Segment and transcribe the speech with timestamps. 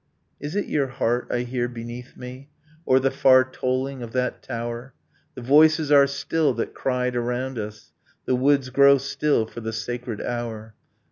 [0.39, 2.49] Is it your heart I hear beneath me....
[2.87, 4.95] Or the far tolling of that tower?
[5.35, 7.91] The voices are still that cried around us....
[8.25, 10.73] The woods grow still for the sacred hour.